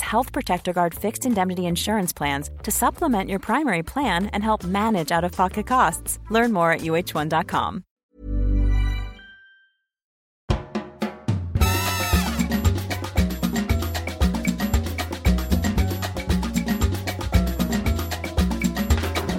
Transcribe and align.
Health 0.00 0.32
Protector 0.32 0.72
Guard 0.72 0.94
fixed 0.94 1.26
indemnity 1.26 1.66
insurance 1.66 2.12
plans 2.12 2.50
to 2.62 2.70
supplement 2.70 3.28
your 3.28 3.38
primary 3.38 3.82
plan 3.82 4.26
and 4.32 4.42
help 4.42 4.64
manage 4.64 5.12
out 5.12 5.24
of 5.24 5.32
pocket 5.32 5.66
costs. 5.66 6.18
Learn 6.30 6.52
more 6.52 6.72
at 6.72 6.80
uh1.com. 6.80 7.84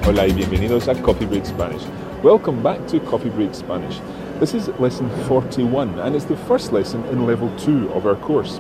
Hola 0.10 0.26
y 0.26 0.34
bienvenidos 0.34 0.88
a 0.88 0.96
Coffee 1.04 1.28
Break 1.28 1.46
Spanish. 1.46 1.84
Welcome 2.24 2.64
back 2.64 2.88
to 2.88 3.00
Coffee 3.00 3.30
Break 3.30 3.54
Spanish. 3.54 4.00
This 4.40 4.56
is 4.56 4.68
lesson 4.80 5.08
41 5.28 6.00
and 6.00 6.16
it's 6.16 6.26
the 6.26 6.36
first 6.36 6.74
lesson 6.74 7.04
in 7.10 7.28
level 7.28 7.56
2 7.60 7.92
of 7.94 8.08
our 8.08 8.16
course. 8.16 8.60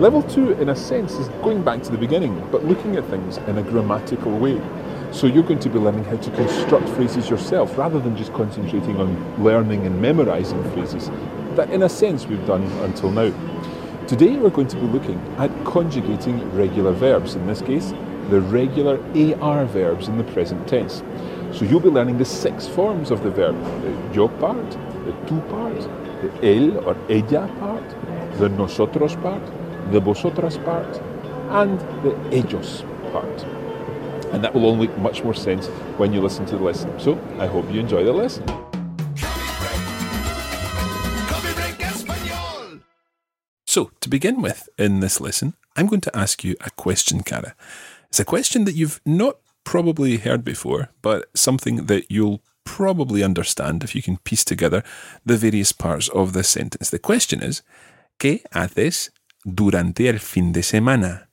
Level 0.00 0.22
2, 0.22 0.52
in 0.52 0.70
a 0.70 0.74
sense, 0.74 1.12
is 1.16 1.28
going 1.42 1.62
back 1.62 1.82
to 1.82 1.92
the 1.92 1.98
beginning 1.98 2.42
but 2.50 2.64
looking 2.64 2.96
at 2.96 3.04
things 3.10 3.36
in 3.36 3.58
a 3.58 3.62
grammatical 3.62 4.32
way. 4.38 4.58
So 5.12 5.26
you're 5.26 5.42
going 5.42 5.58
to 5.58 5.68
be 5.68 5.78
learning 5.78 6.04
how 6.04 6.16
to 6.16 6.30
construct 6.30 6.88
phrases 6.88 7.28
yourself 7.28 7.76
rather 7.76 8.00
than 8.00 8.16
just 8.16 8.32
concentrating 8.32 8.96
on 8.96 9.44
learning 9.44 9.84
and 9.84 10.00
memorizing 10.00 10.62
phrases 10.72 11.10
that, 11.54 11.68
in 11.68 11.82
a 11.82 11.88
sense, 11.90 12.24
we've 12.24 12.46
done 12.46 12.62
until 12.82 13.10
now. 13.10 13.30
Today 14.06 14.36
we're 14.36 14.48
going 14.48 14.68
to 14.68 14.76
be 14.76 14.86
looking 14.86 15.20
at 15.36 15.50
conjugating 15.66 16.50
regular 16.52 16.92
verbs, 16.92 17.34
in 17.34 17.46
this 17.46 17.60
case, 17.60 17.92
the 18.30 18.40
regular 18.40 18.98
AR 19.42 19.66
verbs 19.66 20.08
in 20.08 20.16
the 20.16 20.24
present 20.32 20.66
tense. 20.66 21.02
So 21.52 21.66
you'll 21.66 21.78
be 21.78 21.90
learning 21.90 22.16
the 22.16 22.24
six 22.24 22.66
forms 22.66 23.10
of 23.10 23.22
the 23.22 23.30
verb 23.30 23.54
the 23.82 24.14
yo 24.14 24.28
part, 24.28 24.70
the 24.70 25.12
tú 25.26 25.46
part, 25.50 25.78
the 26.22 26.28
él 26.40 26.86
or 26.86 26.96
ella 27.10 27.48
part, 27.58 28.38
the 28.38 28.48
nosotros 28.48 29.14
part, 29.16 29.42
the 29.90 30.00
vosotras 30.00 30.58
part, 30.58 31.00
and 31.50 31.80
the 32.02 32.14
ellos 32.32 32.84
part. 33.12 33.44
And 34.32 34.44
that 34.44 34.54
will 34.54 34.64
all 34.64 34.76
make 34.76 34.96
much 34.98 35.24
more 35.24 35.34
sense 35.34 35.66
when 35.98 36.12
you 36.12 36.20
listen 36.20 36.46
to 36.46 36.56
the 36.56 36.62
lesson. 36.62 36.98
So 37.00 37.18
I 37.38 37.46
hope 37.46 37.70
you 37.72 37.80
enjoy 37.80 38.04
the 38.04 38.12
lesson. 38.12 38.44
So, 43.66 43.92
to 44.00 44.08
begin 44.08 44.42
with 44.42 44.68
in 44.78 44.98
this 44.98 45.20
lesson, 45.20 45.54
I'm 45.76 45.86
going 45.86 46.00
to 46.00 46.16
ask 46.16 46.42
you 46.42 46.56
a 46.60 46.70
question, 46.70 47.22
Cara. 47.22 47.54
It's 48.08 48.18
a 48.18 48.24
question 48.24 48.64
that 48.64 48.74
you've 48.74 49.00
not 49.06 49.36
probably 49.62 50.16
heard 50.16 50.44
before, 50.44 50.90
but 51.02 51.28
something 51.36 51.86
that 51.86 52.10
you'll 52.10 52.42
probably 52.64 53.22
understand 53.22 53.84
if 53.84 53.94
you 53.94 54.02
can 54.02 54.16
piece 54.18 54.44
together 54.44 54.82
the 55.24 55.36
various 55.36 55.70
parts 55.70 56.08
of 56.08 56.32
this 56.32 56.48
sentence. 56.48 56.90
The 56.90 56.98
question 56.98 57.42
is, 57.42 57.62
¿Qué 58.18 58.42
haces 58.52 59.12
durante 59.44 60.08
el 60.08 60.20
fin 60.20 60.52
de 60.52 60.62
semana? 60.62 61.30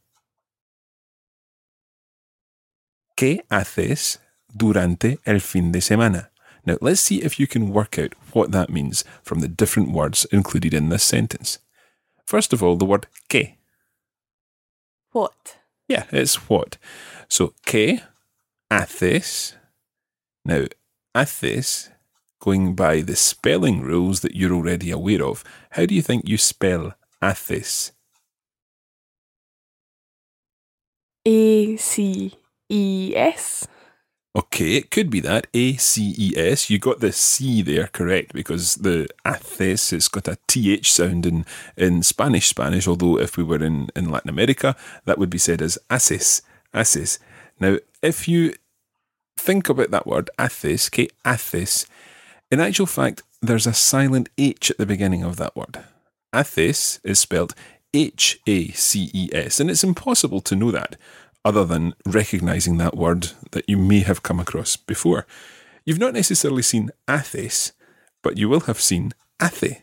¿Qué 3.15 3.45
haces 3.49 4.21
durante 4.47 5.19
el 5.25 5.41
fin 5.41 5.71
de 5.71 5.81
semana? 5.81 6.31
Now, 6.65 6.77
let's 6.81 6.99
see 6.99 7.21
if 7.21 7.39
you 7.39 7.47
can 7.47 7.71
work 7.71 7.97
out 7.97 8.13
what 8.33 8.51
that 8.51 8.69
means 8.69 9.05
from 9.23 9.39
the 9.39 9.47
different 9.47 9.91
words 9.91 10.25
included 10.25 10.73
in 10.73 10.89
this 10.89 11.03
sentence. 11.03 11.59
First 12.25 12.51
of 12.51 12.61
all, 12.61 12.75
the 12.75 12.85
word 12.85 13.07
que. 13.29 13.55
What? 15.13 15.57
Yeah, 15.87 16.03
it's 16.11 16.49
what. 16.49 16.77
So, 17.29 17.53
que 17.65 18.01
haces. 18.69 19.55
Now, 20.43 20.65
haces, 21.15 21.89
going 22.39 22.75
by 22.75 23.01
the 23.01 23.15
spelling 23.15 23.81
rules 23.81 24.19
that 24.19 24.35
you're 24.35 24.53
already 24.53 24.91
aware 24.91 25.23
of, 25.23 25.43
how 25.71 25.85
do 25.85 25.95
you 25.95 26.01
think 26.01 26.27
you 26.27 26.37
spell 26.37 26.95
haces? 27.21 27.93
A 31.29 31.75
C 31.75 32.33
E 32.69 33.13
S. 33.13 33.67
Okay, 34.33 34.77
it 34.77 34.91
could 34.91 35.09
be 35.09 35.19
that. 35.19 35.47
A 35.53 35.75
C 35.75 36.15
E 36.17 36.33
S. 36.37 36.69
You 36.69 36.79
got 36.79 37.01
the 37.01 37.11
C 37.11 37.61
there 37.61 37.87
correct 37.87 38.31
because 38.31 38.75
the 38.75 39.09
haces, 39.25 39.91
it's 39.91 40.07
got 40.07 40.29
a 40.29 40.37
TH 40.47 40.89
sound 40.89 41.25
in, 41.25 41.45
in 41.75 42.01
Spanish 42.01 42.47
Spanish, 42.47 42.87
although 42.87 43.19
if 43.19 43.35
we 43.35 43.43
were 43.43 43.61
in, 43.61 43.89
in 43.93 44.09
Latin 44.09 44.29
America, 44.29 44.73
that 45.03 45.17
would 45.17 45.29
be 45.29 45.37
said 45.37 45.61
as 45.61 45.77
haces. 45.89 46.43
Haces. 46.73 47.19
Now, 47.59 47.77
if 48.01 48.29
you 48.29 48.53
think 49.35 49.67
about 49.67 49.91
that 49.91 50.07
word, 50.07 50.29
haces, 50.39 50.89
que 50.89 51.09
haces, 51.25 51.87
in 52.49 52.61
actual 52.61 52.85
fact, 52.85 53.23
there's 53.41 53.67
a 53.67 53.73
silent 53.73 54.29
H 54.37 54.71
at 54.71 54.77
the 54.77 54.85
beginning 54.85 55.23
of 55.23 55.35
that 55.35 55.57
word. 55.57 55.83
Haces 56.31 57.01
is 57.03 57.19
spelled 57.19 57.53
H 57.97 58.39
A 58.45 58.67
C 58.69 59.09
E 59.11 59.29
S, 59.33 59.59
and 59.59 59.71
it's 59.71 59.83
impossible 59.83 60.41
to 60.41 60.55
know 60.55 60.69
that 60.69 60.95
other 61.43 61.65
than 61.65 61.95
recognizing 62.05 62.77
that 62.77 62.95
word 62.95 63.31
that 63.51 63.67
you 63.67 63.77
may 63.77 64.01
have 64.01 64.21
come 64.21 64.39
across 64.39 64.75
before. 64.75 65.25
You've 65.83 65.97
not 66.05 66.13
necessarily 66.13 66.61
seen 66.61 66.91
haces, 67.07 67.71
but 68.21 68.37
you 68.37 68.49
will 68.49 68.61
have 68.61 68.79
seen 68.79 69.13
hace. 69.41 69.81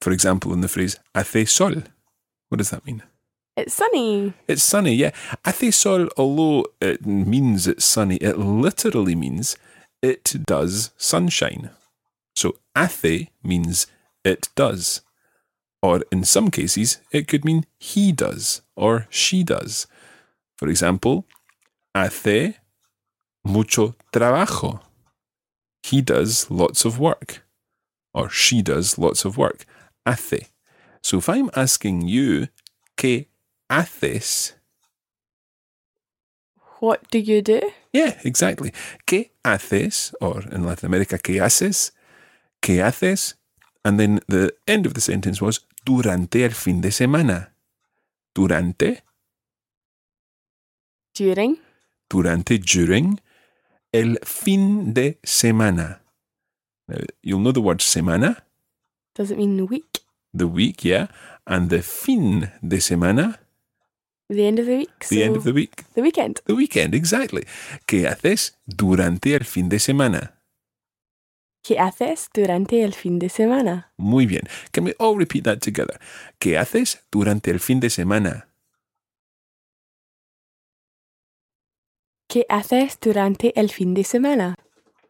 For 0.00 0.10
example, 0.10 0.54
in 0.54 0.62
the 0.62 0.68
phrase 0.68 0.98
hace 1.14 1.52
sol. 1.52 1.82
What 2.48 2.58
does 2.58 2.70
that 2.70 2.86
mean? 2.86 3.02
It's 3.56 3.74
sunny. 3.74 4.32
It's 4.48 4.62
sunny, 4.62 4.94
yeah. 4.94 5.10
Hace 5.44 5.76
sol, 5.76 6.08
although 6.16 6.64
it 6.80 7.04
means 7.04 7.66
it's 7.66 7.84
sunny, 7.84 8.16
it 8.16 8.38
literally 8.38 9.14
means 9.14 9.56
it 10.00 10.34
does 10.46 10.92
sunshine. 10.96 11.70
So 12.34 12.56
hace 12.74 13.28
means 13.42 13.86
it 14.24 14.48
does. 14.54 15.02
Or 15.82 16.02
in 16.12 16.24
some 16.24 16.50
cases, 16.50 16.98
it 17.10 17.26
could 17.26 17.44
mean 17.44 17.64
he 17.78 18.12
does 18.12 18.62
or 18.76 19.06
she 19.08 19.42
does. 19.42 19.86
For 20.58 20.68
example, 20.68 21.26
hace 21.94 22.54
mucho 23.44 23.94
trabajo. 24.12 24.80
He 25.82 26.02
does 26.02 26.50
lots 26.50 26.84
of 26.84 26.98
work. 26.98 27.42
Or 28.12 28.28
she 28.28 28.60
does 28.60 28.98
lots 28.98 29.24
of 29.24 29.38
work. 29.38 29.64
Hace. 30.06 30.50
So 31.02 31.18
if 31.18 31.28
I'm 31.28 31.50
asking 31.56 32.08
you, 32.08 32.48
¿qué 32.96 33.26
haces? 33.70 34.52
What 36.80 37.10
do 37.10 37.18
you 37.18 37.42
do? 37.42 37.60
Yeah, 37.92 38.18
exactly. 38.24 38.72
¿Qué 39.06 39.30
haces? 39.44 40.14
Or 40.20 40.42
in 40.50 40.64
Latin 40.64 40.86
America, 40.86 41.18
¿qué 41.18 41.40
haces? 41.40 41.92
¿Qué 42.62 42.82
haces? 42.82 43.34
And 43.84 43.98
then 43.98 44.20
the 44.28 44.52
end 44.66 44.84
of 44.84 44.94
the 44.94 45.00
sentence 45.00 45.40
was 45.40 45.60
durante 45.84 46.44
el 46.44 46.52
fin 46.52 46.80
de 46.80 46.90
semana. 46.92 47.54
Durante, 48.34 49.02
During. 51.14 51.58
durante, 52.08 52.58
during 52.58 53.20
el 53.92 54.18
fin 54.24 54.94
de 54.94 55.18
semana. 55.22 56.02
Now, 56.88 56.98
you'll 57.22 57.40
know 57.40 57.52
the 57.52 57.60
word 57.60 57.80
semana, 57.80 58.44
Does 59.14 59.30
it 59.30 59.36
mean 59.38 59.66
week? 59.68 60.00
the 60.32 60.46
week, 60.46 60.84
yeah, 60.84 61.08
and 61.46 61.68
the 61.70 61.82
fin 61.82 62.50
de 62.62 62.80
semana, 62.80 63.40
The 64.28 64.46
end 64.46 64.60
of 64.60 64.66
the 64.66 64.76
week? 64.78 65.06
the 65.08 65.22
end 65.24 65.36
of 65.36 65.44
the 65.44 65.52
week, 65.52 65.84
The 65.94 66.02
weekend. 66.02 66.40
the 66.46 66.54
weekend, 66.54 66.94
exactly. 66.94 67.44
¿Qué 67.86 68.06
haces 68.06 68.56
durante 68.66 69.34
el 69.34 69.44
fin 69.44 69.68
de 69.68 69.78
semana? 69.80 70.39
¿Qué 71.62 71.78
haces 71.78 72.28
durante 72.32 72.82
el 72.82 72.94
fin 72.94 73.18
de 73.18 73.28
semana? 73.28 73.92
Muy 73.98 74.26
bien. 74.26 74.42
Can 74.72 74.84
we 74.84 74.94
all 74.98 75.16
repeat 75.16 75.44
that 75.44 75.58
together? 75.60 76.00
¿Qué 76.38 76.56
haces 76.56 77.02
durante 77.10 77.50
el 77.50 77.60
fin 77.60 77.80
de 77.80 77.90
semana? 77.90 78.48
¿Qué 82.28 82.46
haces 82.48 82.98
durante 83.00 83.52
el 83.58 83.70
fin 83.70 83.92
de 83.92 84.04
semana? 84.04 84.54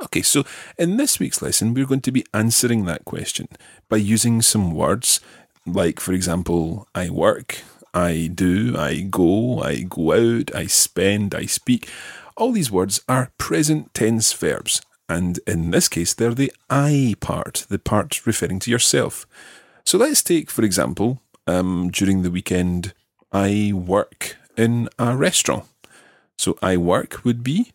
Okay, 0.03 0.23
so 0.23 0.45
in 0.79 0.97
this 0.97 1.21
week's 1.21 1.43
lesson, 1.43 1.75
we're 1.75 1.87
going 1.87 2.01
to 2.01 2.11
be 2.11 2.25
answering 2.33 2.87
that 2.87 3.05
question 3.05 3.47
by 3.91 3.99
using 3.99 4.41
some 4.41 4.73
words 4.73 5.21
like, 5.67 6.01
for 6.01 6.15
example, 6.15 6.89
I 6.95 7.11
work, 7.11 7.59
I 7.93 8.31
do, 8.33 8.75
I 8.77 9.03
go, 9.03 9.61
I 9.61 9.83
go 9.83 10.13
out, 10.13 10.55
I 10.55 10.67
spend, 10.67 11.35
I 11.35 11.45
speak. 11.45 11.89
All 12.37 12.53
these 12.53 12.71
words 12.71 13.03
are 13.09 13.31
present 13.37 13.93
tense 13.93 14.33
verbs, 14.33 14.81
And 15.11 15.41
in 15.47 15.73
this 15.73 15.89
case, 15.89 16.15
they're 16.15 16.35
the 16.35 16.53
I 16.71 17.17
part, 17.21 17.67
the 17.69 17.79
part 17.81 18.25
referring 18.27 18.61
to 18.61 18.71
yourself. 18.71 19.27
So 19.85 19.99
let's 19.99 20.23
take, 20.23 20.51
for 20.51 20.63
example, 20.65 21.21
um, 21.49 21.91
during 21.93 22.23
the 22.23 22.31
weekend, 22.31 22.95
I 23.33 23.73
work 23.75 24.37
in 24.57 24.89
a 24.99 25.17
restaurant. 25.17 25.65
So 26.39 26.57
I 26.63 26.77
work 26.77 27.25
would 27.25 27.43
be 27.43 27.73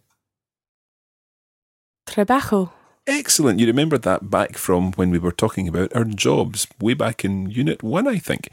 Trabajo. 2.08 2.72
excellent. 3.08 3.60
You 3.60 3.68
remembered 3.68 4.04
that 4.04 4.30
back 4.30 4.58
from 4.58 4.94
when 4.94 5.10
we 5.12 5.20
were 5.20 5.32
talking 5.32 5.68
about 5.68 5.94
our 5.96 6.06
jobs, 6.06 6.68
way 6.80 6.94
back 6.94 7.26
in 7.26 7.50
Unit 7.50 7.84
1, 7.84 8.08
I 8.08 8.18
think. 8.18 8.50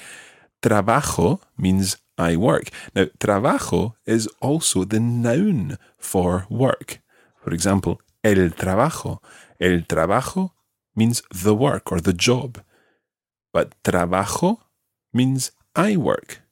Trabajo 0.63 1.41
means 1.57 1.97
I 2.19 2.37
work. 2.37 2.69
Now, 2.95 3.07
trabajo 3.21 3.95
is 4.07 4.27
also 4.41 4.85
the 4.85 5.01
noun 5.01 5.79
for 5.99 6.47
work. 6.51 7.01
For 7.43 7.53
example, 7.53 8.01
el 8.23 8.55
trabajo. 8.55 9.23
El 9.59 9.87
trabajo 9.87 10.55
means 10.95 11.23
the 11.31 11.55
work 11.55 11.91
or 11.93 12.01
the 12.01 12.15
job. 12.15 12.63
But 13.53 13.75
trabajo 13.83 14.59
means 15.13 15.53
I 15.75 15.97
work. 15.97 16.43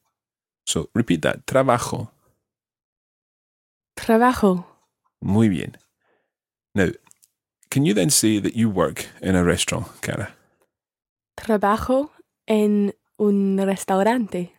So 0.67 0.91
repeat 0.95 1.23
that. 1.23 1.47
Trabajo. 1.47 2.11
Trabajo. 3.95 4.67
Muy 5.21 5.49
bien. 5.49 5.77
Now, 6.75 6.93
can 7.71 7.85
you 7.85 7.95
then 7.95 8.11
say 8.11 8.41
that 8.41 8.55
you 8.55 8.71
work 8.71 9.07
in 9.21 9.35
a 9.35 9.43
restaurant, 9.43 9.87
Cara? 10.01 10.37
Trabajo 11.37 12.13
en 12.47 12.95
un 13.17 13.59
restaurante. 13.59 14.53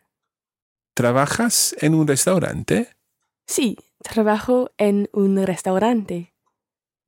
¿Trabajas 0.94 1.74
en 1.80 1.94
un 1.96 2.08
restaurante? 2.08 2.90
Sí, 3.48 3.78
trabajo 4.04 4.72
en 4.78 5.10
un 5.14 5.38
restaurante. 5.46 6.34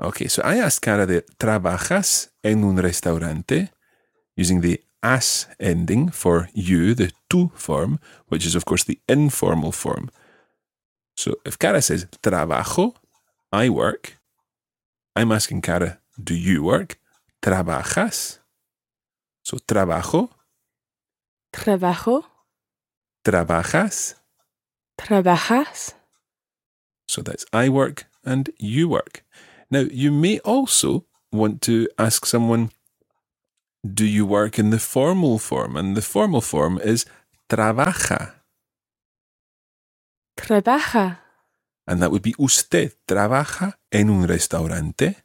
Okay, 0.03 0.27
so 0.27 0.41
I 0.43 0.57
asked 0.59 0.81
Cara 0.81 1.05
de 1.05 1.21
¿Trabajas 1.37 2.31
en 2.43 2.63
un 2.63 2.77
restaurante? 2.77 3.71
Using 4.35 4.61
the 4.61 4.83
as 5.01 5.47
ending 5.59 6.09
for 6.09 6.49
you, 6.53 6.93
the 6.93 7.11
tu 7.29 7.51
form, 7.55 7.99
which 8.27 8.45
is 8.45 8.55
of 8.55 8.65
course 8.65 8.83
the 8.83 8.99
informal 9.07 9.71
form. 9.71 10.09
So 11.15 11.35
if 11.45 11.57
Cara 11.57 11.81
says 11.81 12.05
trabajo, 12.21 12.95
I 13.51 13.69
work, 13.69 14.17
I'm 15.15 15.31
asking 15.31 15.61
Cara, 15.61 15.99
do 16.21 16.33
you 16.33 16.63
work? 16.63 16.97
¿Trabajas? 17.41 18.39
So 19.43 19.57
trabajo, 19.57 20.29
Trabajo. 21.53 22.23
trabajas. 23.23 24.15
Trabajas. 24.97 25.93
So 27.07 27.21
that's 27.21 27.45
I 27.53 27.69
work 27.69 28.05
and 28.25 28.49
you 28.57 28.89
work. 28.89 29.22
Now, 29.73 29.85
you 29.89 30.11
may 30.11 30.37
also 30.45 31.07
want 31.31 31.63
to 31.63 31.87
ask 31.97 32.27
someone, 32.27 32.69
do 33.81 34.05
you 34.05 34.23
work 34.23 34.59
in 34.59 34.69
the 34.69 34.77
formal 34.77 35.39
form? 35.39 35.75
And 35.75 35.97
the 35.97 36.01
formal 36.03 36.41
form 36.41 36.77
is 36.77 37.07
trabaja. 37.49 38.35
Trabaja. 40.37 41.17
And 41.87 42.03
that 42.03 42.11
would 42.11 42.21
be 42.21 42.35
usted 42.37 42.93
trabaja 43.07 43.73
en 43.91 44.11
un 44.11 44.27
restaurante. 44.27 45.23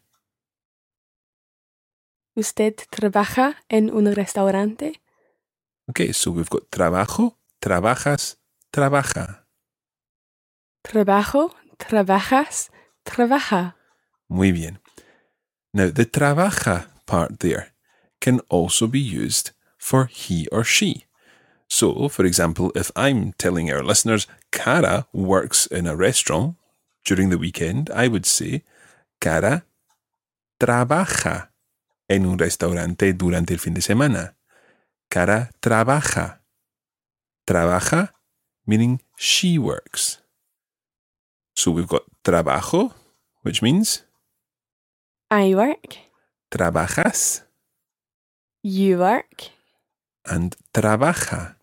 ¿Usted 2.35 2.75
trabaja 2.89 3.57
en 3.69 3.91
un 3.91 4.07
restaurante? 4.15 5.03
Okay, 5.91 6.13
so 6.15 6.31
we've 6.31 6.49
got 6.49 6.71
trabajo, 6.71 7.37
trabajas, 7.61 8.39
trabaja. 8.73 9.45
Trabajo. 10.83 11.55
Trabajas. 11.77 12.71
Trabaja. 13.05 13.78
Muy 14.29 14.53
bien. 14.53 14.79
Now, 15.73 15.91
the 15.91 16.05
trabaja 16.05 16.87
part 17.07 17.41
there 17.41 17.73
can 18.21 18.41
also 18.49 18.87
be 18.87 19.01
used 19.01 19.51
for 19.79 20.07
he 20.07 20.47
or 20.51 20.65
she. 20.65 21.05
So, 21.69 22.09
for 22.09 22.25
example, 22.25 22.73
if 22.75 22.91
I'm 22.97 23.33
telling 23.35 23.71
our 23.71 23.83
listeners, 23.83 24.27
Cara 24.51 25.07
works 25.13 25.67
in 25.67 25.87
a 25.87 25.97
restaurant 25.97 26.57
during 27.05 27.31
the 27.31 27.39
weekend, 27.39 27.91
I 27.91 28.09
would 28.09 28.27
say, 28.27 28.65
Cara 29.21 29.65
trabaja 30.59 31.49
en 32.09 32.27
un 32.27 32.39
restaurante 32.39 33.13
durante 33.13 33.53
el 33.53 33.59
fin 33.59 33.75
de 33.75 33.83
semana. 33.83 34.35
Cara 35.11 35.51
trabaja. 35.61 36.41
Trabaja 37.47 38.11
meaning 38.67 39.01
she 39.17 39.59
works. 39.59 40.19
So 41.57 41.71
we've 41.71 41.89
got 41.89 42.03
trabajo, 42.23 42.93
which 43.43 43.63
means 43.63 44.03
I 45.31 45.55
work. 45.55 45.99
trabajas 46.51 47.43
You 48.63 48.99
work. 48.99 49.51
and 50.25 50.57
trabaja. 50.73 51.55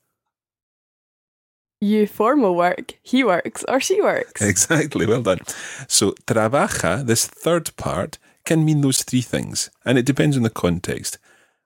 You 1.82 2.08
formal 2.08 2.56
work. 2.56 2.94
He 3.04 3.24
works 3.24 3.64
or 3.68 3.80
she 3.80 4.02
works. 4.02 4.42
Exactly, 4.42 5.06
well 5.06 5.22
done. 5.22 5.40
So, 5.88 6.14
trabaja, 6.26 7.06
this 7.06 7.28
third 7.28 7.76
part, 7.76 8.18
can 8.44 8.64
mean 8.64 8.82
those 8.82 9.04
three 9.04 9.22
things, 9.22 9.70
and 9.86 9.98
it 9.98 10.06
depends 10.06 10.38
on 10.38 10.44
the 10.44 10.50
context. 10.50 11.18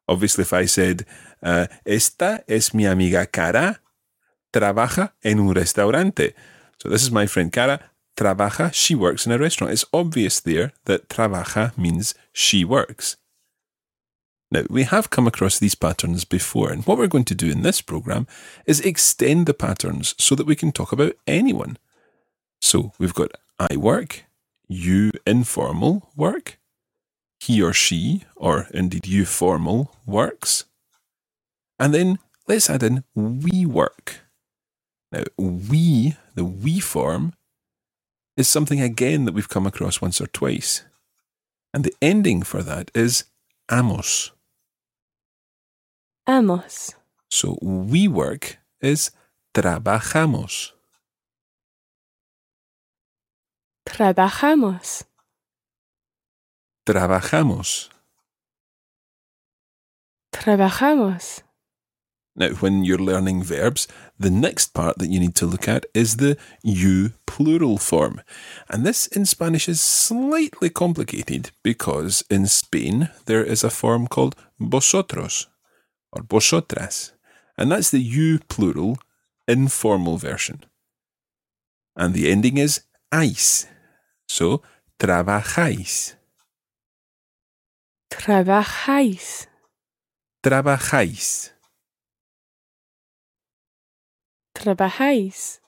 Obviously, 0.08 0.42
if 0.44 0.54
I 0.54 0.66
said, 0.66 1.06
uh, 1.44 1.68
Esta 1.86 2.44
es 2.48 2.74
mi 2.74 2.86
amiga 2.86 3.26
Cara, 3.28 3.80
trabaja 4.52 5.12
en 5.24 5.40
un 5.40 5.54
restaurante. 5.54 6.34
So, 6.82 6.90
this 6.90 7.04
is 7.04 7.12
my 7.12 7.28
friend 7.28 7.52
Cara, 7.52 7.80
trabaja, 8.20 8.74
she 8.74 8.96
works 8.96 9.26
in 9.26 9.32
a 9.32 9.38
restaurant. 9.38 9.74
It's 9.74 9.86
obvious 9.94 10.40
there 10.40 10.74
that 10.86 11.08
trabaja 11.10 11.78
means 11.78 12.14
she 12.34 12.66
works. 12.66 13.18
Now, 14.52 14.64
we 14.70 14.84
have 14.84 15.12
come 15.12 15.28
across 15.28 15.60
these 15.60 15.76
patterns 15.76 16.26
before, 16.26 16.72
and 16.72 16.86
what 16.86 16.98
we're 16.98 17.08
going 17.08 17.26
to 17.26 17.36
do 17.36 17.52
in 17.52 17.62
this 17.62 17.82
program 17.82 18.26
is 18.66 18.82
extend 18.82 19.46
the 19.46 19.54
patterns 19.54 20.16
so 20.18 20.36
that 20.36 20.48
we 20.48 20.56
can 20.56 20.72
talk 20.72 20.92
about 20.92 21.14
anyone. 21.28 21.78
So 22.62 22.92
we've 22.98 23.14
got 23.14 23.32
I 23.60 23.78
work, 23.78 24.26
you 24.68 25.12
informal 25.28 26.10
work, 26.16 26.58
he 27.40 27.62
or 27.62 27.74
she, 27.74 28.24
or 28.36 28.68
indeed 28.74 29.08
you 29.08 29.26
formal 29.26 29.96
works. 30.06 30.66
And 31.78 31.94
then 31.94 32.20
let's 32.48 32.70
add 32.70 32.84
in 32.84 33.04
we 33.14 33.66
work. 33.66 34.22
Now, 35.12 35.24
we, 35.38 36.16
the 36.36 36.46
we 36.46 36.80
form, 36.80 37.34
is 38.40 38.48
something 38.48 38.80
again 38.80 39.26
that 39.26 39.34
we've 39.34 39.50
come 39.50 39.68
across 39.68 40.00
once 40.02 40.22
or 40.22 40.28
twice. 40.28 40.86
And 41.74 41.84
the 41.84 41.94
ending 42.02 42.42
for 42.42 42.64
that 42.64 42.90
is 42.96 43.26
amos. 43.70 44.32
Amos. 46.26 46.96
So 47.30 47.60
we 47.62 48.08
work 48.08 48.58
is 48.80 49.12
trabajamos. 49.54 50.72
Trabajamos. 53.86 55.04
Trabajamos. 56.88 57.90
Trabajamos. 60.32 61.42
Now, 62.38 62.50
when 62.62 62.86
you're 62.86 63.00
learning 63.00 63.44
verbs, 63.44 63.90
the 64.20 64.30
next 64.30 64.74
part 64.74 64.98
that 64.98 65.10
you 65.10 65.20
need 65.20 65.36
to 65.36 65.46
look 65.46 65.68
at 65.68 65.86
is 65.94 66.18
the 66.18 66.38
you 66.62 67.14
plural 67.26 67.78
form. 67.78 68.22
And 68.70 68.86
this 68.86 69.08
in 69.08 69.26
Spanish 69.26 69.70
is 69.70 69.80
slightly 69.80 70.70
complicated 70.70 71.52
because 71.64 72.24
in 72.30 72.46
Spain 72.48 73.10
there 73.26 73.44
is 73.44 73.64
a 73.64 73.70
form 73.70 74.08
called 74.08 74.36
vosotros 74.60 75.48
or 76.12 76.24
vosotras. 76.24 77.14
And 77.58 77.72
that's 77.72 77.92
the 77.92 78.02
you 78.02 78.40
plural 78.50 78.98
informal 79.48 80.18
version. 80.18 80.66
And 81.96 82.14
the 82.14 82.30
ending 82.30 82.58
is 82.58 82.82
ais. 83.12 83.68
So, 84.28 84.62
trabajáis. 85.00 86.16
Trabajáis. 88.12 89.48
Trabajáis. 90.44 91.52
Trabajáis. 94.60 95.60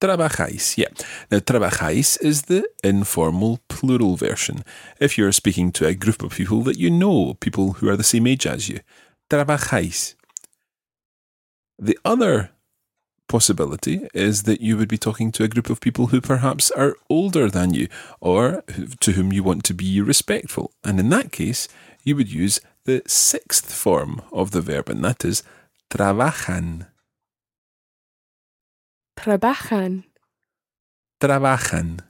Trabajáis, 0.00 0.78
yeah. 0.78 0.90
Now, 1.30 1.40
trabajáis 1.40 2.22
is 2.22 2.42
the 2.42 2.68
informal 2.84 3.58
plural 3.68 4.16
version. 4.16 4.62
If 5.00 5.18
you're 5.18 5.32
speaking 5.32 5.72
to 5.72 5.86
a 5.86 5.94
group 5.94 6.22
of 6.22 6.34
people 6.34 6.62
that 6.62 6.78
you 6.78 6.90
know, 6.90 7.34
people 7.34 7.74
who 7.74 7.88
are 7.88 7.96
the 7.96 8.04
same 8.04 8.28
age 8.28 8.46
as 8.46 8.68
you, 8.68 8.80
trabajáis. 9.28 10.14
The 11.78 11.98
other 12.04 12.50
possibility 13.26 14.06
is 14.14 14.44
that 14.44 14.60
you 14.60 14.76
would 14.76 14.88
be 14.88 14.98
talking 14.98 15.32
to 15.32 15.42
a 15.42 15.48
group 15.48 15.68
of 15.70 15.80
people 15.80 16.08
who 16.08 16.20
perhaps 16.20 16.70
are 16.72 16.94
older 17.08 17.50
than 17.50 17.74
you 17.74 17.88
or 18.20 18.62
to 19.00 19.12
whom 19.12 19.32
you 19.32 19.42
want 19.42 19.64
to 19.64 19.74
be 19.74 20.00
respectful. 20.00 20.70
And 20.84 21.00
in 21.00 21.08
that 21.08 21.32
case, 21.32 21.66
you 22.04 22.14
would 22.16 22.30
use 22.30 22.60
the 22.84 23.02
sixth 23.06 23.72
form 23.72 24.22
of 24.32 24.50
the 24.50 24.60
verb, 24.60 24.88
and 24.88 25.02
that 25.04 25.24
is 25.24 25.42
trabajan. 25.90 26.86
Trabajan. 29.16 30.04
Trabajan. 31.20 32.00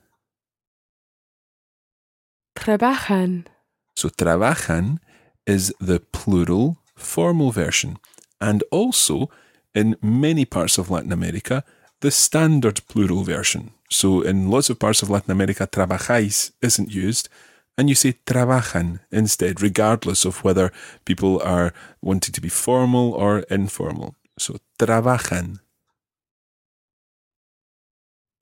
Trabajan. 2.55 3.47
So 3.95 4.09
trabajan 4.09 4.99
is 5.47 5.75
the 5.81 6.01
plural 6.01 6.79
formal 6.97 7.51
version, 7.51 7.99
and 8.41 8.63
also 8.71 9.29
in 9.75 9.97
many 10.01 10.45
parts 10.45 10.79
of 10.79 10.91
Latin 10.91 11.13
America, 11.13 11.65
the 12.01 12.11
standard 12.11 12.81
plural 12.89 13.25
version. 13.25 13.73
So 13.91 14.23
in 14.23 14.49
lots 14.49 14.71
of 14.71 14.79
parts 14.79 15.03
of 15.03 15.11
Latin 15.11 15.33
America, 15.33 15.67
trabajáis 15.67 16.53
isn't 16.63 16.91
used, 16.91 17.29
and 17.77 17.89
you 17.89 17.95
say 17.95 18.15
trabajan 18.27 19.01
instead, 19.11 19.61
regardless 19.61 20.25
of 20.25 20.45
whether 20.45 20.73
people 21.05 21.41
are 21.43 21.75
wanting 22.01 22.33
to 22.33 22.41
be 22.41 22.49
formal 22.49 23.13
or 23.13 23.41
informal. 23.51 24.15
So 24.39 24.59
trabajan. 24.79 25.62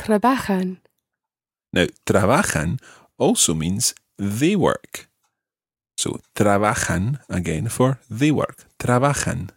Trabajan. 0.00 0.80
Now, 1.73 1.87
trabajan 2.07 2.80
also 3.19 3.54
means 3.54 3.95
they 4.16 4.57
work. 4.57 5.09
So 5.97 6.21
trabajan 6.35 7.21
again 7.28 7.69
for 7.69 8.00
they 8.09 8.33
work. 8.33 8.64
Trabajan. 8.78 9.50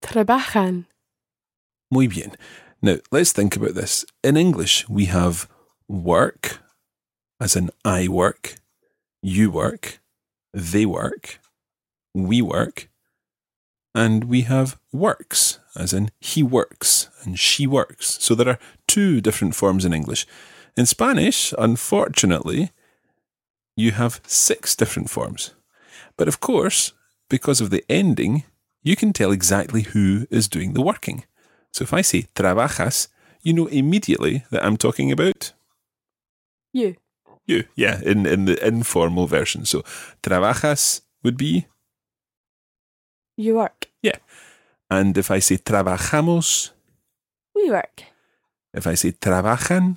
Trabajan. 0.00 0.86
Muy 1.90 2.06
bien. 2.06 2.32
Now, 2.80 2.98
let's 3.10 3.32
think 3.32 3.56
about 3.56 3.74
this. 3.74 4.04
In 4.22 4.36
English, 4.36 4.88
we 4.88 5.06
have 5.06 5.48
work, 5.88 6.60
as 7.40 7.56
in 7.56 7.70
I 7.84 8.08
work, 8.08 8.56
you 9.22 9.50
work, 9.50 10.00
they 10.52 10.86
work, 10.86 11.40
we 12.14 12.42
work, 12.42 12.88
and 13.94 14.24
we 14.24 14.42
have 14.42 14.78
works, 14.92 15.60
as 15.76 15.92
in 15.92 16.10
he 16.20 16.42
works 16.42 17.08
and 17.22 17.38
she 17.38 17.66
works. 17.66 18.18
So 18.20 18.34
there 18.34 18.48
are 18.48 18.58
two 18.86 19.20
different 19.20 19.54
forms 19.54 19.84
in 19.84 19.92
English. 19.92 20.26
In 20.76 20.86
Spanish, 20.86 21.54
unfortunately, 21.58 22.70
you 23.76 23.92
have 23.92 24.20
six 24.26 24.74
different 24.74 25.10
forms. 25.10 25.54
But 26.16 26.28
of 26.28 26.40
course, 26.40 26.92
because 27.28 27.60
of 27.60 27.70
the 27.70 27.84
ending, 27.88 28.44
you 28.82 28.96
can 28.96 29.12
tell 29.12 29.32
exactly 29.32 29.82
who 29.82 30.26
is 30.30 30.48
doing 30.48 30.74
the 30.74 30.82
working. 30.82 31.24
So 31.72 31.82
if 31.82 31.92
I 31.92 32.02
say 32.02 32.26
trabajas, 32.34 33.08
you 33.42 33.52
know 33.52 33.66
immediately 33.66 34.44
that 34.50 34.64
I'm 34.64 34.76
talking 34.76 35.12
about 35.12 35.52
You. 36.72 36.96
you. 37.46 37.64
Yeah, 37.76 38.00
in, 38.02 38.26
in 38.26 38.44
the 38.46 38.66
informal 38.66 39.26
version. 39.26 39.64
So 39.64 39.82
trabajas 40.22 41.02
would 41.22 41.36
be, 41.36 41.66
You 43.36 43.56
work. 43.56 43.88
yeah. 44.02 44.18
And 44.90 45.16
if 45.18 45.30
I 45.30 45.40
say 45.40 45.56
trabajamos, 45.56 46.70
We 47.54 47.70
work. 47.70 48.02
if 48.72 48.86
I 48.86 48.94
say 48.96 49.12
trabajan, 49.12 49.96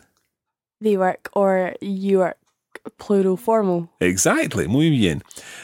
They 0.81 0.97
work 0.97 1.29
or 1.33 1.73
you 1.81 2.19
work. 2.19 2.37
Plural 2.97 3.35
formal. 3.37 3.89
Exactly, 3.99 4.65
muy 4.67 4.89
bien. 4.89 5.21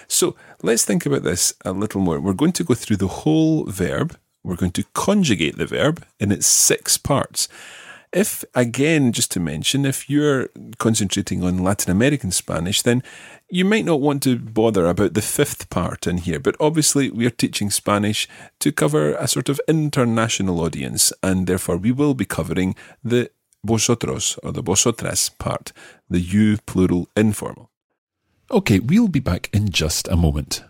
So 0.08 0.36
let's 0.62 0.84
think 0.84 1.06
about 1.06 1.24
this 1.24 1.54
a 1.64 1.72
little 1.72 2.02
more. 2.02 2.20
We're 2.20 2.34
going 2.34 2.52
to 2.54 2.64
go 2.66 2.74
through 2.74 2.98
the 2.98 3.08
whole 3.24 3.64
verb. 3.66 4.18
We're 4.44 4.58
going 4.58 4.74
to 4.74 4.84
conjugate 4.94 5.58
the 5.58 5.66
verb 5.66 6.04
in 6.20 6.32
its 6.34 6.48
six 6.48 6.98
parts. 6.98 7.48
If, 8.14 8.46
again, 8.54 9.12
just 9.12 9.32
to 9.32 9.40
mention, 9.40 9.86
if 9.86 10.08
you're 10.08 10.50
concentrating 10.78 11.44
on 11.44 11.64
Latin 11.64 11.92
American 11.92 12.30
Spanish, 12.30 12.84
then 12.84 13.02
you 13.50 13.66
might 13.66 13.86
not 13.86 14.02
want 14.02 14.22
to 14.24 14.38
bother 14.38 14.86
about 14.86 15.16
the 15.16 15.22
fifth 15.22 15.72
part 15.72 16.06
in 16.06 16.20
here. 16.20 16.40
But 16.40 16.56
obviously, 16.60 17.10
we're 17.10 17.32
teaching 17.32 17.72
Spanish 17.72 18.28
to 18.60 18.72
cover 18.72 19.16
a 19.16 19.28
sort 19.28 19.50
of 19.50 19.60
international 19.68 20.62
audience, 20.62 21.12
and 21.24 21.48
therefore 21.48 21.78
we 21.78 21.92
will 21.92 22.14
be 22.14 22.26
covering 22.26 22.76
the 23.04 23.32
vosotros 23.64 24.38
or 24.44 24.52
the 24.52 24.62
vosotras 24.62 25.30
part, 25.30 25.74
the 26.08 26.20
you 26.20 26.58
plural 26.68 27.10
informal. 27.18 27.72
Okay, 28.52 28.78
we'll 28.78 29.08
be 29.08 29.20
back 29.20 29.50
in 29.52 29.70
just 29.70 30.08
a 30.08 30.16
moment. 30.16 30.64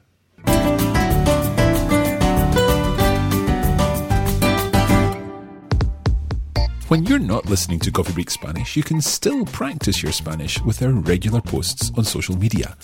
When 6.93 7.07
you're 7.07 7.17
not 7.17 7.47
listening 7.47 7.79
to 7.79 7.91
Coffee 7.91 8.13
Break 8.13 8.29
Spanish, 8.29 8.77
you 8.77 8.83
can 8.83 9.01
still 9.01 9.45
practice 9.45 10.03
your 10.03 10.11
Spanish 10.11 10.61
with 10.61 10.79
our 10.83 10.91
regular 10.91 11.41
posts 11.41 11.91
on 11.97 12.03
social 12.03 12.37
media. 12.37 12.77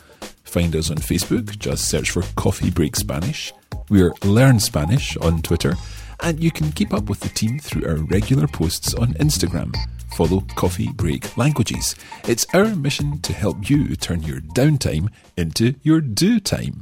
Find 0.46 0.76
us 0.76 0.90
on 0.90 0.98
Facebook, 0.98 1.60
just 1.60 1.88
search 1.88 2.10
for 2.10 2.24
Coffee 2.36 2.72
Break 2.72 2.96
Spanish. 2.96 3.54
We're 3.88 4.12
Learn 4.24 4.60
Spanish 4.60 5.16
on 5.18 5.44
Twitter, 5.44 5.76
and 6.22 6.44
you 6.44 6.50
can 6.50 6.72
keep 6.72 6.92
up 6.92 7.08
with 7.08 7.20
the 7.20 7.30
team 7.30 7.60
through 7.60 7.88
our 7.88 7.98
regular 7.98 8.48
posts 8.48 8.96
on 8.96 9.14
Instagram. 9.20 9.76
Follow 10.16 10.42
Coffee 10.56 10.92
Break 10.92 11.38
Languages. 11.38 11.96
It's 12.24 12.48
our 12.56 12.76
mission 12.76 13.22
to 13.22 13.32
help 13.32 13.70
you 13.70 13.96
turn 13.96 14.24
your 14.24 14.40
downtime 14.40 15.10
into 15.38 15.76
your 15.84 16.02
do 16.02 16.40
time. 16.40 16.82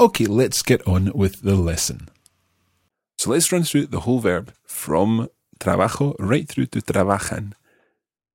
Okay, 0.00 0.24
let's 0.26 0.62
get 0.62 0.80
on 0.86 1.12
with 1.14 1.42
the 1.42 1.54
lesson. 1.54 2.08
So 3.18 3.30
let's 3.30 3.52
run 3.52 3.64
through 3.64 3.86
the 3.86 4.00
whole 4.00 4.20
verb 4.20 4.52
from 4.64 5.28
trabajo 5.58 6.14
right 6.18 6.48
through 6.48 6.66
to 6.72 6.80
trabajan. 6.80 7.52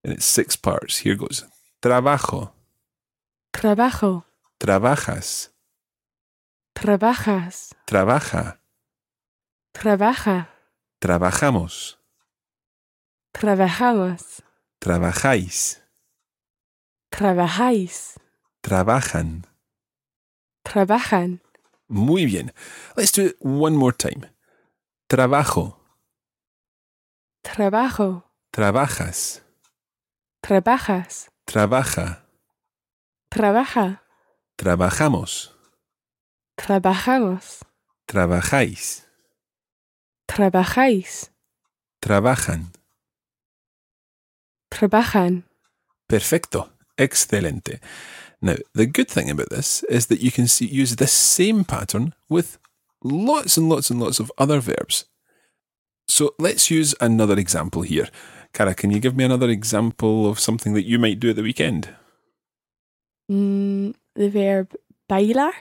And 0.03 0.13
it's 0.13 0.25
six 0.25 0.55
parts. 0.55 0.99
Here 0.99 1.15
goes. 1.15 1.43
Trabajo, 1.81 2.51
Trabajo. 3.51 4.23
trabajas, 4.59 5.49
Trabajas. 6.75 7.73
trabaja, 7.87 8.57
Trabaja. 9.73 10.47
trabajamos, 11.01 11.95
Trabajamos. 13.33 14.41
Trabajáis. 14.79 15.81
Trabajáis. 17.11 18.17
Trabajan. 18.63 19.43
Trabajan. 20.63 21.41
Muy 21.87 22.25
bien. 22.25 22.51
Let's 22.95 23.11
do 23.11 23.25
it 23.27 23.37
one 23.39 23.75
more 23.77 23.95
time. 23.95 24.29
Trabajo. 25.07 25.79
Trabajo. 27.43 28.23
Trabajas. 28.51 29.41
Trabajas. 30.41 31.29
Trabaja. 31.45 32.25
Trabaja. 33.29 34.01
Trabajamos. 34.57 35.53
Trabajamos. 36.55 37.59
Trabajáis. 38.07 39.07
Trabajáis. 40.25 41.31
Trabajan. 41.99 42.71
Trabajan. 44.69 45.43
Perfecto. 46.07 46.71
Excelente. 46.97 47.81
Now, 48.45 48.57
the 48.75 48.85
good 48.85 49.09
thing 49.09 49.31
about 49.31 49.49
this 49.49 49.81
is 49.89 50.05
that 50.05 50.19
you 50.19 50.31
can 50.31 50.47
see, 50.47 50.67
use 50.67 50.97
this 50.97 51.11
same 51.11 51.63
pattern 51.65 52.13
with 52.29 52.59
lots 53.03 53.57
and 53.57 53.67
lots 53.67 53.89
and 53.89 53.99
lots 53.99 54.19
of 54.19 54.31
other 54.37 54.59
verbs. 54.59 55.05
So 56.07 56.35
let's 56.37 56.69
use 56.69 56.93
another 57.01 57.39
example 57.39 57.81
here. 57.81 58.07
Cara, 58.53 58.75
can 58.75 58.91
you 58.91 58.99
give 58.99 59.15
me 59.15 59.23
another 59.23 59.49
example 59.49 60.29
of 60.29 60.39
something 60.39 60.75
that 60.75 60.85
you 60.85 60.99
might 60.99 61.19
do 61.19 61.31
at 61.31 61.37
the 61.37 61.41
weekend? 61.41 61.89
Mm, 63.31 63.95
the 64.15 64.29
verb 64.29 64.75
bailar. 65.09 65.51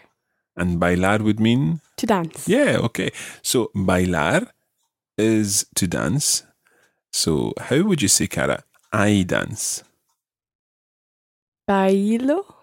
And 0.54 0.78
bailar 0.78 1.22
would 1.22 1.40
mean? 1.40 1.80
To 1.96 2.04
dance. 2.04 2.46
Yeah, 2.46 2.76
okay. 2.82 3.12
So 3.40 3.70
bailar 3.74 4.48
is 5.16 5.64
to 5.76 5.86
dance. 5.86 6.44
So 7.14 7.54
how 7.58 7.80
would 7.80 8.02
you 8.02 8.08
say, 8.08 8.26
Cara? 8.26 8.62
I 8.92 9.24
dance. 9.26 9.82
Bailo. 11.66 12.53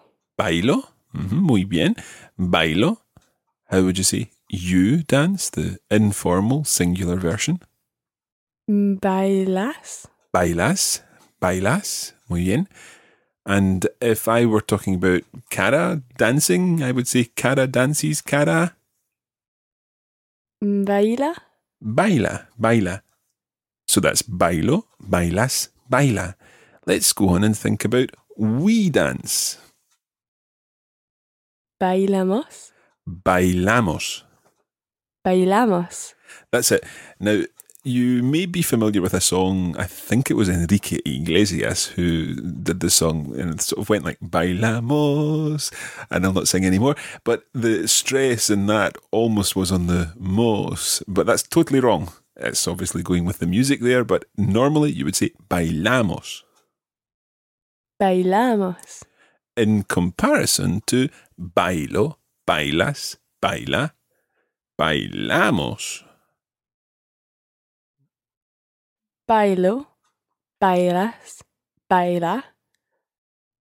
Bailo. 0.42 0.88
Mhm, 1.12 1.40
muy 1.40 1.64
bien. 1.64 1.94
Bailo. 2.36 2.98
How 3.70 3.82
would 3.82 3.96
you 3.96 4.04
say? 4.04 4.30
You 4.48 5.04
dance, 5.04 5.50
the 5.50 5.78
informal 5.88 6.64
singular 6.64 7.16
version. 7.16 7.60
Bailas. 8.68 10.08
Bailas. 10.32 11.02
Bailas. 11.40 12.14
Muy 12.28 12.44
bien. 12.44 12.68
And 13.46 13.86
if 14.00 14.26
I 14.26 14.44
were 14.46 14.60
talking 14.60 14.94
about 14.96 15.22
cara 15.50 16.02
dancing, 16.18 16.82
I 16.82 16.90
would 16.92 17.06
say 17.06 17.24
cara 17.36 17.66
dances, 17.66 18.20
cara 18.22 18.76
Baila. 20.60 21.34
baila, 21.80 22.46
baila. 22.58 23.02
So 23.88 24.00
that's 24.00 24.22
bailo, 24.22 24.84
bailas, 25.00 25.68
baila. 25.90 26.34
Let's 26.86 27.12
go 27.12 27.30
on 27.30 27.42
and 27.44 27.56
think 27.56 27.84
about 27.84 28.10
we 28.36 28.90
dance. 28.90 29.58
Bailamos. 31.82 32.70
Bailamos. 33.08 34.22
Bailamos. 35.26 36.14
That's 36.52 36.70
it. 36.70 36.84
Now, 37.18 37.42
you 37.82 38.22
may 38.22 38.46
be 38.46 38.62
familiar 38.62 39.02
with 39.02 39.14
a 39.14 39.20
song, 39.20 39.74
I 39.76 39.86
think 39.86 40.30
it 40.30 40.34
was 40.34 40.48
Enrique 40.48 41.00
Iglesias 41.04 41.86
who 41.86 42.36
did 42.36 42.78
the 42.78 42.90
song 42.90 43.34
and 43.36 43.54
it 43.54 43.60
sort 43.62 43.80
of 43.82 43.88
went 43.88 44.04
like 44.04 44.20
Bailamos, 44.20 45.72
and 46.08 46.24
I'll 46.24 46.32
not 46.32 46.46
sing 46.46 46.64
anymore. 46.64 46.94
But 47.24 47.46
the 47.52 47.88
stress 47.88 48.48
in 48.48 48.66
that 48.66 48.96
almost 49.10 49.56
was 49.56 49.72
on 49.72 49.88
the 49.88 50.12
mos, 50.16 51.02
but 51.08 51.26
that's 51.26 51.42
totally 51.42 51.80
wrong. 51.80 52.12
It's 52.36 52.68
obviously 52.68 53.02
going 53.02 53.24
with 53.24 53.40
the 53.40 53.46
music 53.46 53.80
there, 53.80 54.04
but 54.04 54.26
normally 54.36 54.92
you 54.92 55.04
would 55.04 55.16
say 55.16 55.32
Bailamos 55.50 56.42
Bailamos. 58.00 59.02
in 59.56 59.82
comparison 59.82 60.82
to 60.86 61.08
bailo, 61.42 62.18
bailas, 62.46 63.18
baila, 63.40 63.94
bailamos. 64.78 66.04
Bailo. 69.28 69.86
Bailas. 70.60 71.42
Baila. 71.88 72.44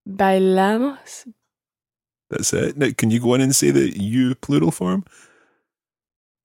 Bailamos. 0.07 1.25
That's 2.29 2.53
it. 2.53 2.77
Now, 2.77 2.89
can 2.97 3.09
you 3.11 3.19
go 3.19 3.33
on 3.33 3.41
and 3.41 3.55
say 3.55 3.71
the 3.71 3.89
you 3.97 4.35
plural 4.35 4.71
form? 4.71 5.03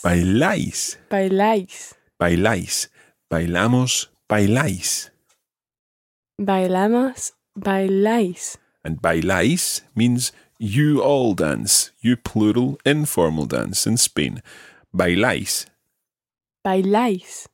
Bailáis, 0.03 0.97
Bailáis. 1.10 1.95
bailáis, 2.19 2.89
bailamos, 3.30 4.10
bailáis. 4.30 5.12
Bailamos. 6.39 7.34
Bailáis. 7.58 8.58
And 8.84 9.02
bailáis 9.02 9.82
means 9.96 10.32
you 10.60 11.02
all 11.02 11.34
dance, 11.34 11.91
you 12.02 12.15
plural 12.15 12.80
informal 12.86 13.46
dance 13.46 13.88
in 13.88 13.98
Spain. 13.98 14.41
Bailáis. 14.96 15.65
Bailáis. 16.65 17.48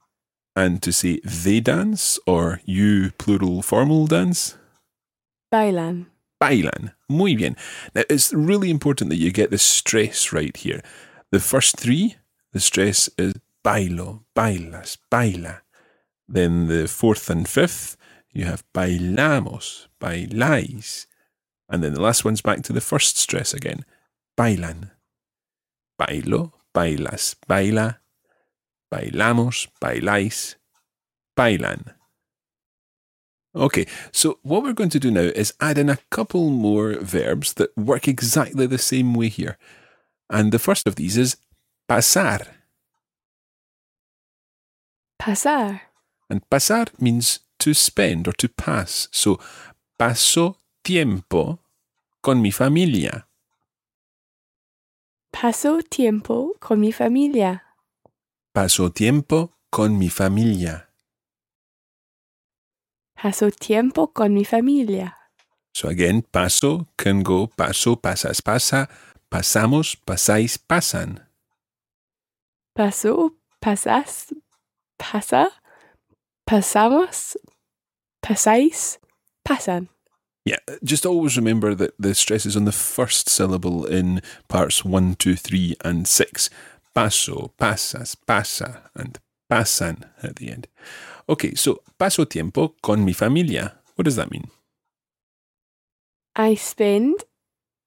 And 0.55 0.81
to 0.83 0.91
say 0.91 1.19
they 1.23 1.59
dance 1.59 2.19
or 2.27 2.61
you 2.65 3.11
plural 3.17 3.61
formal 3.61 4.05
dance, 4.07 4.55
Bailan. 5.51 6.07
bailan. 6.39 6.93
Muy 7.09 7.35
bien. 7.35 7.55
Now, 7.95 8.03
it's 8.09 8.33
really 8.33 8.69
important 8.69 9.09
that 9.09 9.17
you 9.17 9.31
get 9.31 9.49
the 9.49 9.57
stress 9.57 10.31
right 10.31 10.55
here. 10.55 10.81
The 11.31 11.39
first 11.39 11.77
three, 11.77 12.15
the 12.51 12.59
stress 12.59 13.09
is 13.17 13.33
bailo, 13.63 14.21
bailas, 14.35 14.97
baila. 15.09 15.61
Then 16.27 16.67
the 16.67 16.87
fourth 16.87 17.29
and 17.29 17.47
fifth, 17.47 17.97
you 18.33 18.45
have 18.45 18.63
bailamos, 18.73 19.87
bailáis. 20.01 21.05
And 21.69 21.83
then 21.83 21.93
the 21.93 22.01
last 22.01 22.25
one's 22.25 22.41
back 22.41 22.61
to 22.63 22.73
the 22.73 22.81
first 22.81 23.17
stress 23.17 23.53
again. 23.53 23.85
Bailan. 24.37 24.91
Bailo, 25.99 26.51
bailas, 26.75 27.35
baila. 27.47 27.99
Bailamos, 28.93 29.67
bailáis, 29.81 30.55
bailan. 31.37 31.93
Okay, 33.55 33.85
so 34.11 34.39
what 34.41 34.63
we're 34.63 34.73
going 34.73 34.89
to 34.89 34.99
do 34.99 35.11
now 35.11 35.21
is 35.21 35.53
add 35.61 35.77
in 35.77 35.89
a 35.89 35.99
couple 36.09 36.49
more 36.49 36.93
verbs 36.93 37.53
that 37.53 37.75
work 37.77 38.07
exactly 38.07 38.65
the 38.65 38.79
same 38.79 39.13
way 39.13 39.29
here. 39.29 39.57
And 40.29 40.51
the 40.51 40.59
first 40.59 40.87
of 40.87 40.95
these 40.95 41.17
is 41.17 41.37
pasar. 41.87 42.47
Pasar. 45.21 45.81
And 46.29 46.41
pasar 46.49 46.89
means 46.99 47.39
to 47.63 47.73
spend 47.73 48.27
or 48.27 48.33
to 48.33 48.47
pass. 48.49 49.07
So, 49.11 49.39
paso 49.97 50.57
tiempo 50.83 51.59
con 52.21 52.41
mi 52.41 52.51
familia. 52.51 53.25
Paso 55.31 55.81
tiempo 55.81 56.53
con 56.59 56.79
mi 56.79 56.91
familia. 56.91 57.63
Paso 58.53 58.89
tiempo 58.89 59.51
con 59.71 59.97
mi 59.97 60.09
familia. 60.09 60.89
Paso 63.15 63.49
tiempo 63.49 64.07
con 64.07 64.33
mi 64.33 64.43
familia. 64.43 65.17
So 65.73 65.87
again, 65.87 66.21
paso 66.21 66.87
can 66.97 67.23
go 67.23 67.47
paso, 67.47 67.95
pasas, 67.95 68.41
pasa, 68.41 68.87
pasamos, 69.31 69.95
pasáis, 69.95 70.57
pasan. 70.57 71.25
Paso, 72.75 73.33
pasas, 73.59 74.33
pasa, 74.97 75.49
pasamos, 76.45 77.37
pasáis, 78.23 78.97
pasan. 79.45 79.89
Yeah, 80.45 80.57
just 80.83 81.05
always 81.05 81.37
remember 81.37 81.75
that 81.75 81.93
the 81.97 82.13
stress 82.15 82.45
is 82.45 82.57
on 82.57 82.65
the 82.65 82.71
first 82.71 83.29
syllable 83.29 83.85
in 83.85 84.21
parts 84.49 84.83
one, 84.83 85.15
two, 85.15 85.35
three, 85.35 85.75
and 85.85 86.07
six. 86.07 86.49
Paso, 86.93 87.53
pasas, 87.57 88.15
pasa, 88.27 88.89
and 88.95 89.19
pasan 89.49 90.03
at 90.21 90.35
the 90.37 90.51
end. 90.51 90.67
Okay, 91.29 91.55
so 91.55 91.81
paso 91.97 92.25
tiempo 92.25 92.75
con 92.81 93.05
mi 93.05 93.13
familia. 93.13 93.75
What 93.95 94.05
does 94.05 94.17
that 94.17 94.31
mean? 94.31 94.49
I 96.35 96.55
spend 96.55 97.23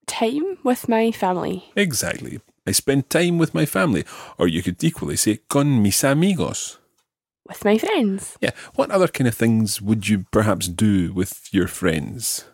time 0.07 0.57
with 0.65 0.89
my 0.89 1.11
family. 1.11 1.65
Exactly. 1.77 2.41
I 2.67 2.73
spend 2.73 3.11
time 3.11 3.39
with 3.39 3.55
my 3.55 3.67
family. 3.67 4.05
Or 4.39 4.49
you 4.49 4.63
could 4.63 4.83
equally 4.83 5.17
say 5.17 5.41
con 5.49 5.83
mis 5.83 6.05
amigos. 6.05 6.79
With 7.49 7.65
my 7.65 7.79
friends. 7.79 8.37
Yeah, 8.41 8.51
what 8.75 8.91
other 8.91 9.09
kind 9.09 9.29
of 9.29 9.35
things 9.35 9.81
would 9.81 10.09
you 10.09 10.27
perhaps 10.33 10.69
do 10.69 11.13
with 11.13 11.49
your 11.53 11.69
friends? 11.69 12.45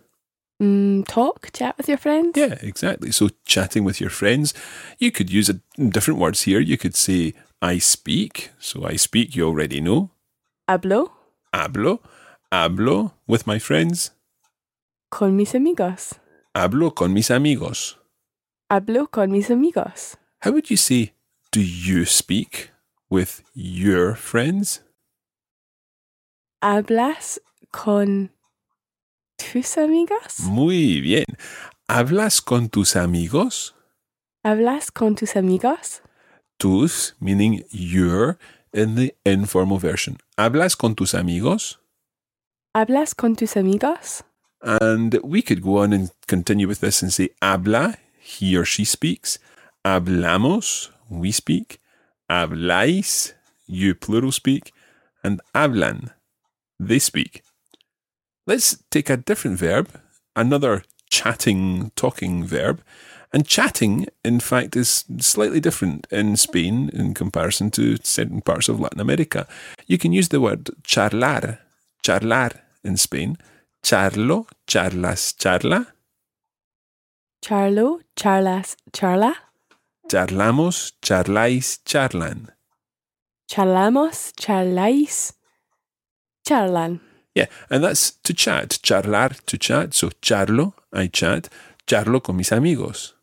Mm, 0.62 1.06
talk, 1.08 1.50
chat 1.52 1.76
with 1.76 1.88
your 1.88 1.98
friends. 1.98 2.36
Yeah, 2.36 2.56
exactly. 2.60 3.10
So 3.10 3.30
chatting 3.44 3.84
with 3.84 4.00
your 4.00 4.10
friends, 4.10 4.54
you 4.98 5.10
could 5.10 5.30
use 5.30 5.48
a, 5.48 5.60
different 5.88 6.20
words 6.20 6.42
here. 6.42 6.60
You 6.60 6.76
could 6.78 6.94
say 6.94 7.32
I 7.60 7.78
speak. 7.78 8.50
So 8.58 8.84
I 8.84 8.96
speak, 8.96 9.34
you 9.34 9.46
already 9.46 9.80
know. 9.80 10.10
Hablo 10.68 11.10
Hablo, 11.52 12.00
hablo 12.50 13.12
with 13.26 13.46
my 13.46 13.58
friends. 13.58 14.10
con 15.10 15.36
mis 15.36 15.54
amigos. 15.54 16.14
Hablo 16.54 16.94
con 16.94 17.12
mis 17.12 17.30
amigos. 17.30 17.98
Hablo 18.70 19.10
con 19.10 19.30
mis 19.30 19.50
amigos. 19.50 20.16
How 20.40 20.52
would 20.52 20.70
you 20.70 20.76
say 20.78 21.12
do 21.50 21.60
you 21.60 22.06
speak 22.06 22.70
with 23.12 23.42
your 23.54 24.14
friends? 24.14 24.80
¿Hablas 26.62 27.38
con 27.70 28.30
tus 29.36 29.76
amigos? 29.76 30.40
Muy 30.40 31.02
bien. 31.02 31.26
¿Hablas 31.88 32.40
con 32.40 32.70
tus 32.70 32.96
amigos? 32.96 33.74
¿Hablas 34.42 34.90
con 34.90 35.14
tus 35.14 35.36
amigos? 35.36 36.00
Tus, 36.58 37.14
meaning 37.20 37.62
your, 37.70 38.38
in 38.72 38.94
the 38.94 39.14
informal 39.26 39.78
version. 39.78 40.16
¿Hablas 40.38 40.74
con 40.74 40.94
tus 40.94 41.12
amigos? 41.12 41.78
¿Hablas 42.74 43.14
con 43.14 43.36
tus 43.36 43.56
amigos? 43.56 44.24
And 44.62 45.18
we 45.22 45.42
could 45.42 45.60
go 45.60 45.82
on 45.82 45.92
and 45.92 46.10
continue 46.26 46.66
with 46.66 46.80
this 46.80 47.02
and 47.02 47.12
say 47.12 47.30
habla, 47.42 47.98
he 48.18 48.56
or 48.56 48.64
she 48.64 48.84
speaks. 48.84 49.38
Hablamos, 49.84 50.90
we 51.10 51.30
speak. 51.30 51.81
Habláis, 52.32 53.34
you 53.66 53.94
plural 53.94 54.32
speak. 54.32 54.72
And 55.22 55.40
hablan, 55.54 56.12
they 56.80 56.98
speak. 56.98 57.42
Let's 58.46 58.82
take 58.90 59.10
a 59.10 59.18
different 59.18 59.58
verb, 59.58 59.88
another 60.34 60.82
chatting, 61.10 61.92
talking 61.94 62.44
verb. 62.44 62.82
And 63.34 63.46
chatting, 63.46 64.08
in 64.24 64.40
fact, 64.40 64.76
is 64.76 65.04
slightly 65.20 65.60
different 65.60 66.06
in 66.10 66.36
Spain 66.36 66.90
in 66.92 67.14
comparison 67.14 67.70
to 67.72 67.96
certain 68.02 68.40
parts 68.40 68.68
of 68.68 68.80
Latin 68.80 69.00
America. 69.00 69.46
You 69.86 69.98
can 69.98 70.12
use 70.12 70.28
the 70.28 70.40
word 70.40 70.70
charlar, 70.84 71.58
charlar 72.02 72.52
in 72.82 72.96
Spain. 72.96 73.36
Charlo, 73.82 74.46
charlas, 74.66 75.34
charla. 75.36 75.86
Charlo, 77.44 78.00
charlas, 78.16 78.76
charla. 78.92 79.34
Charlamos, 80.12 80.92
charláis, 81.00 81.80
charlan. 81.86 82.52
Charlamos, 83.48 84.34
charláis, 84.36 85.32
charlan. 86.46 87.00
Yeah, 87.34 87.46
and 87.70 87.82
that's 87.82 88.10
to 88.24 88.34
chat. 88.34 88.78
Charlar, 88.82 89.40
to 89.46 89.56
chat. 89.56 89.94
So 89.94 90.10
charlo, 90.20 90.74
I 90.92 91.08
chat. 91.08 91.48
Charlo 91.86 92.22
con 92.22 92.36
mis 92.36 92.52
amigos. 92.52 93.14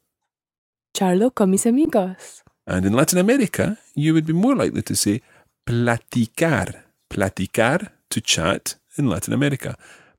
Charlo 0.91 1.30
con 1.30 1.52
mis 1.52 1.67
amigos. 1.67 2.41
And 2.65 2.88
in 2.88 2.93
Latin 2.93 3.19
America, 3.19 3.78
you 3.93 4.15
would 4.15 4.25
be 4.25 4.34
more 4.34 4.56
likely 4.56 4.82
to 4.82 4.95
say 4.95 5.21
platicar. 5.67 6.86
Platicar, 7.08 7.91
to 8.10 8.19
chat 8.19 8.78
in 8.97 9.08
Latin 9.08 9.36
America. 9.36 9.78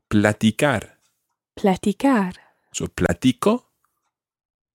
Platicar. 0.09 0.85
Platicar. 1.57 2.35
So 2.73 2.87
platico, 2.87 3.65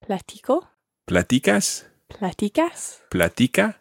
Platico. 0.06 0.75
Platicas, 1.06 1.86
Platicas. 2.10 3.02
platica, 3.10 3.80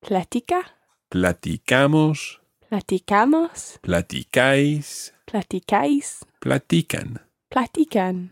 Platica. 0.00 0.64
platicamos, 1.10 2.38
Platicamos. 2.70 3.78
platicáis, 3.82 5.12
Platicáis. 5.26 6.24
platican. 6.40 7.20
Platican. 7.50 8.30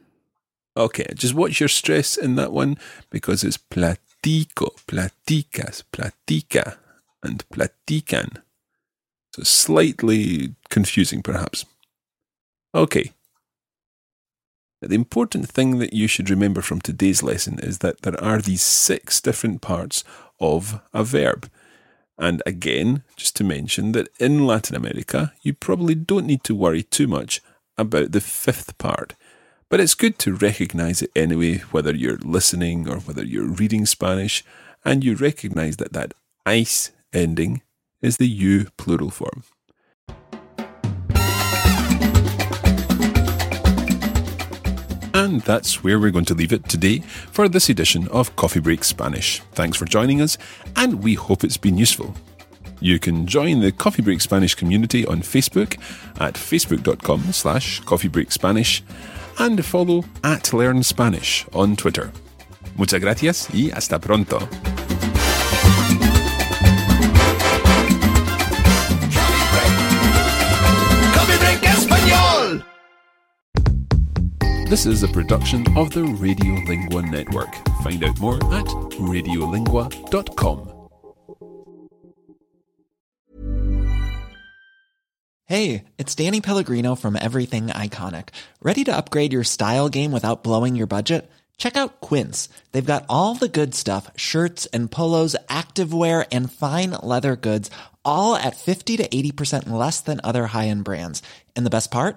Okay, 0.76 1.06
just 1.14 1.34
watch 1.34 1.60
your 1.60 1.68
stress 1.68 2.16
in 2.16 2.34
that 2.36 2.52
one 2.52 2.76
because 3.10 3.44
it's 3.44 3.56
platico, 3.58 4.74
platicas, 4.86 5.84
platica, 5.92 6.78
and 7.22 7.44
platican. 7.48 8.42
So 9.34 9.42
slightly 9.44 10.54
confusing, 10.70 11.22
perhaps. 11.22 11.64
Okay. 12.74 13.12
The 14.86 14.94
important 14.94 15.48
thing 15.48 15.78
that 15.78 15.92
you 15.92 16.06
should 16.06 16.30
remember 16.30 16.60
from 16.60 16.80
today's 16.80 17.22
lesson 17.22 17.58
is 17.60 17.78
that 17.78 18.02
there 18.02 18.22
are 18.22 18.40
these 18.40 18.62
six 18.62 19.20
different 19.20 19.60
parts 19.60 20.04
of 20.40 20.80
a 20.92 21.04
verb. 21.04 21.50
And 22.18 22.42
again, 22.46 23.02
just 23.16 23.34
to 23.36 23.44
mention 23.44 23.92
that 23.92 24.08
in 24.20 24.46
Latin 24.46 24.76
America, 24.76 25.32
you 25.42 25.54
probably 25.54 25.94
don't 25.94 26.26
need 26.26 26.44
to 26.44 26.54
worry 26.54 26.82
too 26.82 27.08
much 27.08 27.40
about 27.76 28.12
the 28.12 28.20
fifth 28.20 28.78
part. 28.78 29.14
But 29.68 29.80
it's 29.80 29.94
good 29.94 30.18
to 30.20 30.34
recognize 30.34 31.02
it 31.02 31.10
anyway, 31.16 31.58
whether 31.72 31.94
you're 31.94 32.18
listening 32.18 32.88
or 32.88 32.98
whether 32.98 33.24
you're 33.24 33.48
reading 33.48 33.86
Spanish, 33.86 34.44
and 34.84 35.02
you 35.02 35.16
recognize 35.16 35.78
that 35.78 35.92
that 35.94 36.14
ais 36.46 36.92
ending 37.12 37.62
is 38.00 38.18
the 38.18 38.28
you 38.28 38.68
plural 38.76 39.10
form. 39.10 39.42
And 45.24 45.40
that's 45.40 45.82
where 45.82 45.98
we're 45.98 46.10
going 46.10 46.26
to 46.26 46.34
leave 46.34 46.52
it 46.52 46.68
today 46.68 46.98
for 46.98 47.48
this 47.48 47.70
edition 47.70 48.08
of 48.08 48.36
Coffee 48.36 48.60
Break 48.60 48.84
Spanish. 48.84 49.40
Thanks 49.52 49.74
for 49.74 49.86
joining 49.86 50.20
us, 50.20 50.36
and 50.76 51.02
we 51.02 51.14
hope 51.14 51.44
it's 51.44 51.56
been 51.56 51.78
useful. 51.78 52.14
You 52.78 52.98
can 52.98 53.26
join 53.26 53.60
the 53.60 53.72
Coffee 53.72 54.02
Break 54.02 54.20
Spanish 54.20 54.54
community 54.54 55.06
on 55.06 55.22
Facebook 55.22 55.80
at 56.20 56.34
facebook.com 56.34 57.32
slash 57.32 57.80
coffeebreakspanish 57.84 58.82
and 59.38 59.64
follow 59.64 60.04
at 60.22 60.52
Learn 60.52 60.82
Spanish 60.82 61.46
on 61.54 61.74
Twitter. 61.74 62.12
Muchas 62.76 63.00
gracias 63.00 63.48
y 63.54 63.70
hasta 63.74 63.98
pronto. 63.98 64.46
This 74.66 74.86
is 74.86 75.02
a 75.02 75.08
production 75.08 75.60
of 75.76 75.90
the 75.90 76.00
Radiolingua 76.00 77.10
Network. 77.10 77.54
Find 77.82 78.02
out 78.02 78.18
more 78.18 78.36
at 78.36 78.64
radiolingua.com. 78.96 80.88
Hey, 85.44 85.84
it's 85.98 86.14
Danny 86.14 86.40
Pellegrino 86.40 86.94
from 86.94 87.14
Everything 87.14 87.66
Iconic. 87.66 88.30
Ready 88.62 88.84
to 88.84 88.96
upgrade 88.96 89.34
your 89.34 89.44
style 89.44 89.90
game 89.90 90.12
without 90.12 90.42
blowing 90.42 90.76
your 90.76 90.86
budget? 90.86 91.30
Check 91.58 91.76
out 91.76 92.00
Quince. 92.00 92.48
They've 92.72 92.86
got 92.86 93.04
all 93.10 93.34
the 93.34 93.48
good 93.48 93.74
stuff 93.74 94.10
shirts 94.16 94.64
and 94.72 94.90
polos, 94.90 95.36
activewear, 95.50 96.26
and 96.32 96.50
fine 96.50 96.92
leather 97.02 97.36
goods, 97.36 97.70
all 98.02 98.34
at 98.34 98.56
50 98.56 98.96
to 98.96 99.06
80% 99.06 99.68
less 99.68 100.00
than 100.00 100.22
other 100.24 100.46
high 100.46 100.68
end 100.68 100.84
brands. 100.84 101.22
And 101.54 101.66
the 101.66 101.70
best 101.70 101.90
part? 101.90 102.16